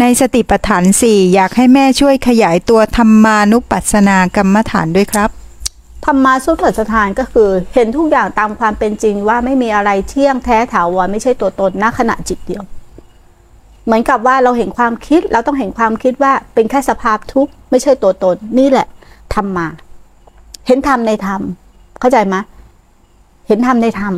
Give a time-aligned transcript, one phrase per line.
[0.00, 5.30] ในสติปัฏฐานสี่อยากให้แม่ช่วยขยายตัวธรรมานุปัสสนากรรมฐานด้วยครับ
[6.04, 12.62] ธรรมาสุขสถานก็คือเห็นทุกอย่างตามความเป็นจริงว่าไม่มีอะไรเที่ยงแท้ถาวรไม่ใช่ตัวตนณขณะจิตเดียว
[13.84, 18.86] เหมือนกับว่าเราเห็นความคิดเราต้องเห็นความคิดว่าเป็นแค่สภาพทุกข์ไม่ใช่ตัวตนนี่แหละ
[19.34, 19.66] ธรรมา
[20.66, 21.40] เห็นธรรมในธรรม
[22.00, 22.36] เข้าใจไหม
[23.48, 24.14] เห็นธรรมในธรรม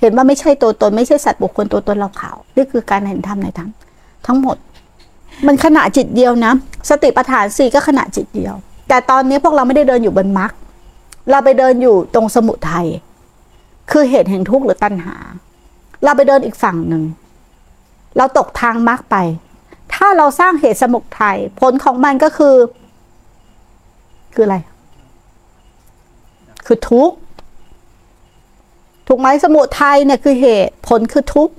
[0.00, 3.70] เห็นว่าไม่ใช่ตัวตน ไม่ใช่สัตว์บุคคลตัวตนเราเขานี่คือการเห็นธรรมในธรรม
[4.26, 4.56] ทั้งหมด
[5.46, 6.52] มันขณะจิตเดียวนะ
[6.90, 8.54] สติปัฏฐานสี่ก็ขณะจิตเดียว
[8.88, 10.50] แต่ตอนนี้พวกเราไม่ได้เดินอยู่บนมรรค
[11.30, 12.86] เราไปเดินอยู่ตรงสมุทัย
[13.90, 15.16] คือเหตุแห่งทุกข์หรือตัณหา
[16.04, 17.02] เราไปเดินอีกฝั่งหนึ่ง
[18.16, 19.16] เราตกทางมรรคไป
[19.94, 22.56] ถ้าเราสร้างเหตุสมุทัยผลของมันก็คือ
[24.34, 24.56] คืออะไร
[26.66, 27.16] คือทุกข์
[29.06, 31.54] ถูกไหมสมุทัยเนี่ยคือเหตุผลคือทุกข์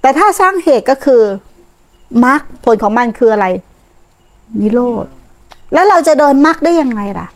[0.00, 1.22] แต่ถ้าสร้างเหตุก็คือ
[2.24, 3.46] มรรคผลของมันคืออะไร
[4.60, 5.06] นิโรธ
[5.72, 7.26] แล้วเราจะเดินมรรคได้ยังไงล่ะ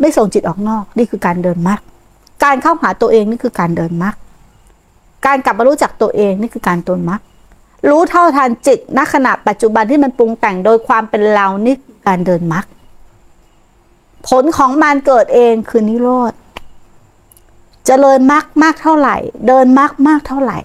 [0.00, 1.80] ไม่ส่งจิตออกนอก นี่คือการเดินมรรค
[2.44, 4.14] การเข้าหาตัวเองนี่คือการเดินมรรค
[5.26, 7.20] การกลับมารู้จักตัวเองนี่คือการเดินมรรค
[7.88, 12.64] รู้เท่าทันจิตณขณะปัจจุบันที่มันปรุงแต่งโดยความเป็นเรานี่คือการเดินมรรค
[14.28, 16.36] ผลของมันเกิดเองคือนิโรธจ
[17.86, 20.58] เจริญมรรคมากเท่าไหร่ เดินมรรคมากเท่าไหร่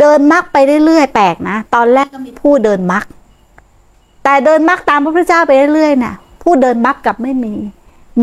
[0.00, 3.04] เดินมรรคไปเรื่อยๆแปลกนะ ตอนแรกก็มีผู้เดินมรรค
[4.24, 7.54] แต่เดินมรรคตามพระพุทธเจ้าไปเรื่อยๆน่ะผู้เดินมรรคกับไม่มี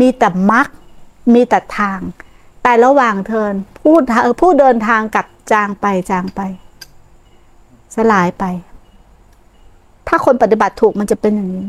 [0.00, 0.66] มีแต่มรรค
[1.34, 2.00] มีแต่ทาง
[2.62, 3.96] แต่ระหว่างเทินผู้
[4.40, 6.40] ผู้เดินทางกับจางไปจางไป
[7.94, 8.44] สลายไป
[10.08, 11.66] ถ้าคนปฏิบัติถูกมันจะเป็นอย่างนี้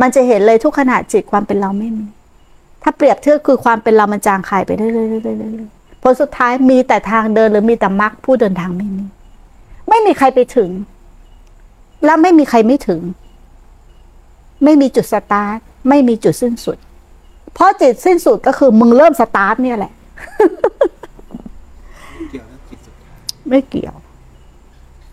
[0.00, 2.06] มันจะเห็นเลยทุกขณะจิตความเป็นเราไม่มี
[2.82, 9.04] ถ้าเปรียบเทียบคือความเป็นเรามันจางคายไปเรื่อยๆๆ ผลสุดท้ายมีแต่ทางเดินหรือมีแต่มรรคผู้เดินทางไม่มี
[9.88, 10.70] ไม่มีใครไปถึง
[12.04, 13.00] แล้วไม่มีใครไม่ถึง
[14.64, 16.78] ไม่มีจุดสตาร์ทไม่มีจุดสิ้นสุด
[17.54, 19.92] เพราะจิตสิ้นสุดก็คือมึงเริ่มสตาร์ทเนี่ยแหละ
[22.30, 23.16] เกี่ยวกับจิตสุดท้าย
[23.48, 23.94] ไม่เกี่ยว